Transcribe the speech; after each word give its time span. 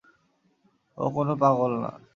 ও 0.97 1.05
কোনও 1.15 1.33
পাগল 1.41 1.71
না। 1.83 1.91